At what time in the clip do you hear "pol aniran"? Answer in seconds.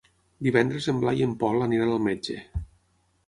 1.45-1.93